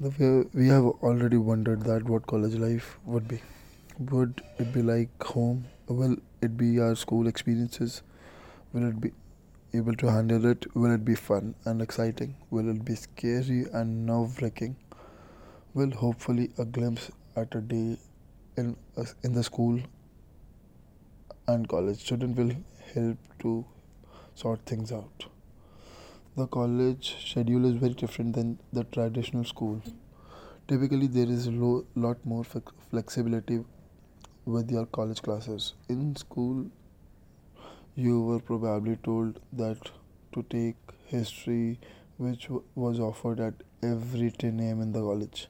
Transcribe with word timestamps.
We 0.00 0.66
have 0.68 0.84
already 0.84 1.36
wondered 1.36 1.82
that 1.82 2.02
what 2.02 2.26
college 2.26 2.54
life 2.54 2.98
would 3.04 3.28
be. 3.28 3.40
Would 3.98 4.42
it 4.58 4.72
be 4.72 4.82
like 4.82 5.22
home? 5.22 5.66
Will 5.86 6.16
it 6.42 6.56
be 6.56 6.80
our 6.80 6.96
school 6.96 7.28
experiences? 7.28 8.02
Will 8.72 8.88
it 8.88 9.00
be 9.00 9.12
able 9.72 9.94
to 9.94 10.10
handle 10.10 10.46
it? 10.46 10.66
Will 10.74 10.92
it 10.92 11.04
be 11.04 11.14
fun 11.14 11.54
and 11.64 11.80
exciting? 11.80 12.34
Will 12.50 12.68
it 12.70 12.84
be 12.84 12.96
scary 12.96 13.66
and 13.72 14.04
nerve 14.04 14.42
wracking? 14.42 14.74
Will 15.74 15.92
hopefully 15.92 16.50
a 16.58 16.64
glimpse 16.64 17.12
at 17.36 17.54
a 17.54 17.60
day 17.60 17.96
in 18.56 18.76
in 19.22 19.32
the 19.32 19.44
school 19.44 19.80
and 21.46 21.68
college 21.68 22.00
student 22.00 22.36
will 22.36 22.52
help 22.94 23.18
to 23.38 23.64
sort 24.34 24.66
things 24.66 24.90
out. 24.90 25.26
The 26.36 26.46
college 26.46 27.16
schedule 27.24 27.64
is 27.64 27.76
very 27.76 27.94
different 27.94 28.34
than 28.36 28.58
the 28.72 28.84
traditional 28.84 29.42
school. 29.44 29.80
Typically, 30.68 31.06
there 31.08 31.28
is 31.28 31.46
a 31.48 31.52
lo- 31.52 31.86
lot 31.96 32.24
more 32.26 32.44
flex- 32.44 32.72
flexibility 32.90 33.64
with 34.46 34.70
your 34.70 34.86
college 34.86 35.22
classes. 35.22 35.74
In 35.88 36.16
school, 36.16 36.66
you 37.96 38.20
were 38.22 38.38
probably 38.40 38.96
told 38.96 39.40
that 39.52 39.90
to 40.32 40.42
take 40.50 40.76
history, 41.06 41.78
which 42.18 42.44
w- 42.44 42.62
was 42.74 43.00
offered 43.00 43.40
at 43.40 43.54
every 43.82 44.30
10 44.30 44.68
a.m. 44.74 44.80
in 44.82 44.92
the 44.92 45.00
college. 45.00 45.48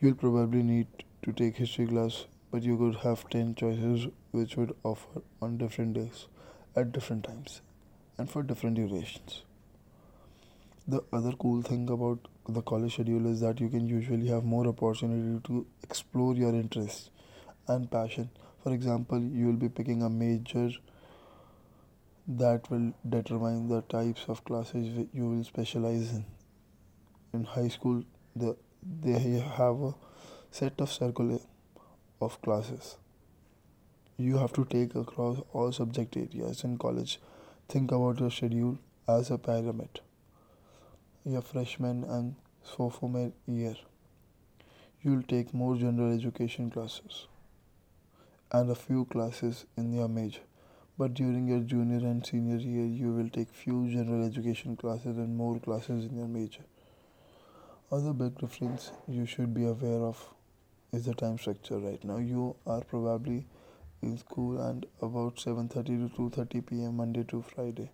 You'll 0.00 0.14
probably 0.24 0.62
need 0.62 0.88
to 1.22 1.32
take 1.32 1.56
history 1.56 1.86
class, 1.86 2.26
but 2.50 2.62
you 2.62 2.76
could 2.78 2.96
have 3.06 3.28
10 3.30 3.54
choices 3.54 4.08
which 4.32 4.56
would 4.56 4.74
offer 4.84 5.22
on 5.42 5.58
different 5.58 5.94
days, 5.94 6.26
at 6.76 6.92
different 6.92 7.24
times, 7.24 7.60
and 8.18 8.30
for 8.30 8.42
different 8.42 8.76
durations. 8.76 9.42
The 10.86 11.02
other 11.12 11.32
cool 11.32 11.62
thing 11.62 11.88
about 11.90 12.18
the 12.48 12.62
college 12.62 12.94
schedule 12.94 13.26
is 13.26 13.40
that 13.40 13.60
you 13.60 13.68
can 13.68 13.86
usually 13.86 14.28
have 14.28 14.44
more 14.44 14.66
opportunity 14.66 15.40
to 15.44 15.66
explore 15.82 16.34
your 16.34 16.50
interests 16.50 17.10
and 17.68 17.90
passion. 17.90 18.30
For 18.62 18.72
example, 18.72 19.20
you 19.20 19.46
will 19.46 19.60
be 19.64 19.68
picking 19.68 20.02
a 20.02 20.10
major 20.10 20.70
that 22.26 22.70
will 22.70 22.92
determine 23.08 23.68
the 23.68 23.82
types 23.82 24.24
of 24.28 24.44
classes 24.44 25.06
you 25.12 25.28
will 25.28 25.44
specialize 25.44 26.10
in. 26.10 26.24
In 27.32 27.44
high 27.44 27.68
school, 27.68 28.04
the, 28.36 28.56
they 28.82 29.18
have 29.58 29.80
a 29.82 29.94
set 30.50 30.80
of 30.80 30.92
circle 30.92 31.40
of 32.20 32.40
classes 32.42 32.96
you 34.16 34.38
have 34.38 34.52
to 34.52 34.64
take 34.64 34.94
across 34.94 35.38
all 35.52 35.72
subject 35.72 36.16
areas 36.16 36.62
in 36.62 36.78
college. 36.78 37.20
Think 37.68 37.90
about 37.90 38.20
your 38.20 38.30
schedule 38.30 38.78
as 39.08 39.30
a 39.30 39.38
pyramid. 39.38 40.00
Your 41.26 41.40
freshman 41.40 42.04
and 42.04 42.34
sophomore 42.62 43.32
year, 43.46 43.76
you'll 45.00 45.22
take 45.22 45.54
more 45.54 45.74
general 45.74 46.12
education 46.12 46.70
classes 46.70 47.28
and 48.52 48.70
a 48.70 48.74
few 48.74 49.06
classes 49.06 49.64
in 49.78 49.94
your 49.94 50.06
major. 50.08 50.42
But 50.98 51.14
during 51.14 51.48
your 51.48 51.60
junior 51.60 52.06
and 52.06 52.24
senior 52.26 52.58
year, 52.58 52.84
you 52.84 53.12
will 53.12 53.30
take 53.30 53.48
few 53.48 53.88
general 53.90 54.24
education 54.24 54.76
classes 54.76 55.16
and 55.16 55.34
more 55.34 55.58
classes 55.58 56.04
in 56.04 56.16
your 56.18 56.28
major. 56.28 56.64
Other 57.90 58.12
big 58.12 58.36
difference 58.38 58.92
you 59.08 59.24
should 59.24 59.54
be 59.54 59.64
aware 59.64 60.02
of 60.02 60.28
is 60.92 61.06
the 61.06 61.14
time 61.14 61.38
structure 61.38 61.78
right 61.78 62.04
now. 62.04 62.18
You 62.18 62.54
are 62.66 62.82
probably 62.82 63.46
in 64.02 64.18
school 64.18 64.60
and 64.60 64.84
about 65.00 65.36
7:30 65.36 65.96
to 66.02 66.08
2:30 66.16 66.66
p.m. 66.66 66.96
Monday 66.98 67.24
to 67.24 67.40
Friday. 67.40 67.90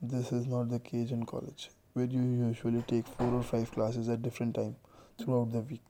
This 0.00 0.32
is 0.32 0.46
not 0.46 0.70
the 0.70 0.80
case 0.80 1.10
in 1.10 1.26
college, 1.26 1.70
where 1.94 2.06
you 2.06 2.22
usually 2.22 2.82
take 2.82 3.06
four 3.06 3.32
or 3.34 3.42
five 3.42 3.70
classes 3.72 4.08
at 4.08 4.22
different 4.22 4.54
time 4.54 4.76
throughout 5.18 5.52
the 5.52 5.60
week. 5.60 5.84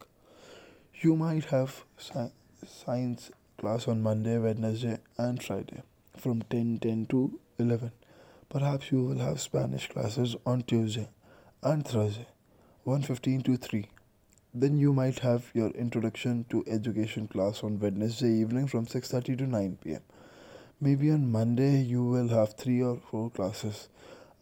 You 1.01 1.17
might 1.17 1.45
have 1.47 1.85
sci- 1.99 2.33
science 2.67 3.31
class 3.59 3.87
on 3.89 4.03
Monday, 4.03 4.39
Wednesday, 4.39 4.99
and 5.17 5.43
Friday 5.43 5.83
from 6.17 6.43
10:10 6.43 7.07
to 7.11 7.39
11. 7.59 7.93
Perhaps 8.49 8.91
you 8.93 9.05
will 9.05 9.19
have 9.19 9.41
Spanish 9.41 9.89
classes 9.89 10.37
on 10.45 10.63
Tuesday 10.63 11.09
and 11.63 11.87
Thursday, 11.87 12.27
one 12.85 13.03
fifteen 13.03 13.41
to 13.43 13.57
3. 13.57 13.87
Then 14.53 14.77
you 14.77 14.93
might 14.93 15.21
have 15.21 15.51
your 15.55 15.71
introduction 15.71 16.45
to 16.51 16.65
education 16.67 17.29
class 17.29 17.63
on 17.63 17.79
Wednesday 17.79 18.33
evening 18.33 18.67
from 18.67 18.87
6:30 18.87 19.39
to 19.39 19.47
9 19.47 19.79
p.m. 19.83 20.03
Maybe 20.81 21.11
on 21.11 21.31
Monday 21.31 21.81
you 21.81 22.05
will 22.05 22.29
have 22.29 22.55
3 22.55 22.83
or 22.83 22.97
4 23.11 23.31
classes 23.31 23.89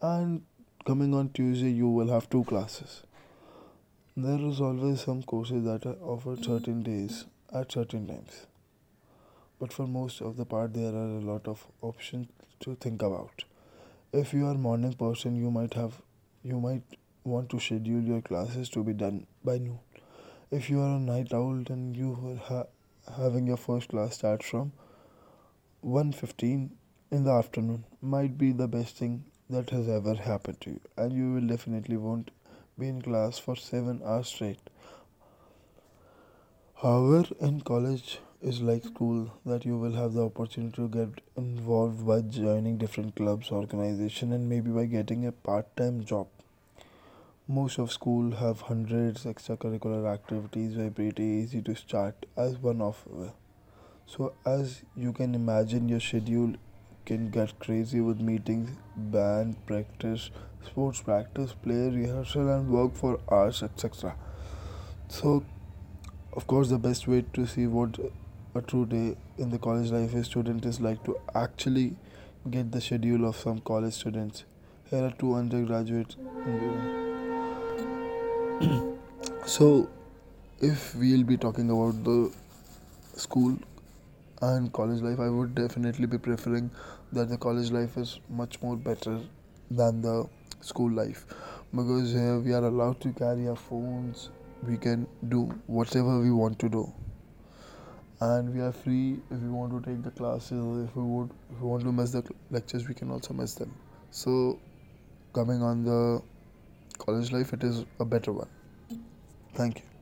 and 0.01 0.41
coming 0.85 1.13
on 1.13 1.29
Tuesday 1.29 1.71
you 1.71 1.87
will 1.87 2.07
have 2.07 2.29
2 2.29 2.43
classes. 2.45 3.03
There 4.17 4.39
is 4.39 4.59
always 4.59 5.01
some 5.01 5.23
courses 5.23 5.63
that 5.65 5.85
are 5.85 5.97
offered 6.01 6.43
certain 6.43 6.81
days 6.83 7.25
at 7.53 7.71
certain 7.71 8.07
times. 8.07 8.47
But 9.59 9.71
for 9.71 9.87
most 9.87 10.21
of 10.21 10.37
the 10.37 10.45
part 10.45 10.73
there 10.73 10.93
are 10.93 11.17
a 11.17 11.25
lot 11.31 11.47
of 11.47 11.67
options 11.81 12.27
to 12.61 12.75
think 12.75 13.01
about. 13.01 13.43
If 14.11 14.33
you 14.33 14.47
are 14.47 14.55
morning 14.55 14.93
person 14.93 15.35
you 15.35 15.51
might 15.51 15.75
have 15.75 16.01
you 16.43 16.59
might 16.59 16.97
want 17.23 17.49
to 17.51 17.59
schedule 17.59 18.01
your 18.01 18.21
classes 18.21 18.69
to 18.69 18.83
be 18.83 18.93
done 18.93 19.27
by 19.43 19.59
noon 19.59 19.79
if 20.51 20.69
you 20.69 20.81
are 20.81 20.97
a 20.97 20.99
night 20.99 21.33
owl, 21.33 21.63
then 21.65 21.95
you 21.95 22.09
will 22.21 22.35
ha- 22.35 22.65
having 23.17 23.47
your 23.47 23.57
first 23.57 23.87
class 23.87 24.15
start 24.15 24.43
from 24.43 24.73
one 25.79 26.11
fifteen 26.11 26.71
in 27.09 27.23
the 27.23 27.31
afternoon 27.31 27.85
might 28.01 28.37
be 28.37 28.51
the 28.51 28.67
best 28.67 28.97
thing 28.97 29.23
that 29.51 29.69
has 29.69 29.87
ever 29.87 30.15
happened 30.15 30.59
to 30.61 30.71
you, 30.71 30.79
and 30.97 31.13
you 31.13 31.33
will 31.33 31.47
definitely 31.47 31.97
won't 31.97 32.31
be 32.79 32.87
in 32.87 33.01
class 33.01 33.37
for 33.37 33.55
7 33.55 34.01
hours 34.03 34.27
straight. 34.27 34.69
However, 36.81 37.25
in 37.39 37.61
college 37.61 38.19
is 38.41 38.61
like 38.61 38.83
school 38.83 39.31
that 39.45 39.65
you 39.65 39.77
will 39.77 39.93
have 39.93 40.13
the 40.13 40.25
opportunity 40.25 40.75
to 40.77 40.87
get 40.87 41.21
involved 41.37 42.07
by 42.07 42.21
joining 42.21 42.77
different 42.77 43.15
clubs, 43.15 43.51
organization, 43.51 44.31
and 44.33 44.49
maybe 44.49 44.71
by 44.71 44.85
getting 44.85 45.27
a 45.27 45.31
part-time 45.31 46.03
job. 46.03 46.27
Most 47.47 47.77
of 47.77 47.91
school 47.91 48.31
have 48.31 48.61
hundreds 48.61 49.25
extracurricular 49.25 50.11
activities 50.11 50.75
were 50.75 50.89
pretty 50.89 51.23
easy 51.23 51.61
to 51.61 51.75
start 51.75 52.25
as 52.35 52.57
one 52.57 52.81
of 52.81 53.03
them. 53.11 53.33
So 54.05 54.33
as 54.45 54.81
you 54.95 55.13
can 55.13 55.35
imagine 55.35 55.89
your 55.89 55.99
schedule 55.99 56.55
can 57.05 57.29
get 57.29 57.57
crazy 57.59 58.01
with 58.01 58.19
meetings, 58.19 58.69
band 58.95 59.55
practice, 59.65 60.29
sports 60.65 61.01
practice, 61.01 61.53
play 61.53 61.89
rehearsal 61.89 62.49
and 62.49 62.69
work 62.69 62.93
for 62.95 63.19
hours 63.31 63.63
etc. 63.63 64.15
So 65.07 65.43
of 66.33 66.47
course 66.47 66.69
the 66.69 66.77
best 66.79 67.07
way 67.07 67.25
to 67.33 67.45
see 67.45 67.67
what 67.67 67.97
a 68.53 68.61
true 68.61 68.85
day 68.85 69.15
in 69.37 69.49
the 69.49 69.57
college 69.57 69.91
life 69.91 70.13
is 70.13 70.25
student 70.27 70.65
is 70.65 70.79
like 70.81 71.03
to 71.05 71.17
actually 71.35 71.95
get 72.49 72.71
the 72.71 72.81
schedule 72.81 73.25
of 73.27 73.35
some 73.35 73.59
college 73.59 73.93
students. 73.93 74.45
Here 74.89 75.03
are 75.05 75.11
two 75.11 75.35
undergraduates. 75.35 76.17
So 79.45 79.89
if 80.59 80.93
we'll 80.95 81.23
be 81.23 81.35
talking 81.35 81.71
about 81.71 82.03
the 82.03 82.31
school 83.15 83.57
and 84.41 84.71
college 84.73 85.01
life, 85.01 85.19
I 85.19 85.29
would 85.29 85.55
definitely 85.55 86.07
be 86.07 86.17
preferring 86.17 86.71
that 87.13 87.29
the 87.29 87.37
college 87.37 87.71
life 87.71 87.97
is 87.97 88.19
much 88.29 88.61
more 88.61 88.75
better 88.75 89.19
than 89.69 90.01
the 90.01 90.27
school 90.61 90.91
life 90.91 91.25
because 91.75 92.11
here 92.11 92.39
we 92.39 92.53
are 92.53 92.65
allowed 92.65 92.99
to 93.01 93.11
carry 93.13 93.47
our 93.47 93.55
phones, 93.55 94.29
we 94.67 94.77
can 94.77 95.07
do 95.29 95.43
whatever 95.67 96.19
we 96.19 96.31
want 96.31 96.59
to 96.59 96.69
do, 96.69 96.91
and 98.19 98.53
we 98.53 98.61
are 98.61 98.71
free 98.71 99.19
if 99.31 99.39
we 99.39 99.49
want 99.49 99.71
to 99.83 99.89
take 99.89 100.03
the 100.03 100.11
classes. 100.11 100.87
If 100.89 100.95
we 100.95 101.03
would, 101.03 101.29
if 101.51 101.59
we 101.61 101.67
want 101.67 101.83
to 101.83 101.91
miss 101.91 102.11
the 102.11 102.23
lectures, 102.49 102.87
we 102.87 102.93
can 102.93 103.11
also 103.11 103.33
miss 103.33 103.55
them. 103.55 103.73
So, 104.11 104.59
coming 105.33 105.61
on 105.61 105.83
the 105.83 106.21
college 106.97 107.31
life, 107.31 107.53
it 107.53 107.63
is 107.63 107.85
a 107.99 108.05
better 108.05 108.31
one. 108.33 108.49
Thank 109.53 109.79
you. 109.79 109.85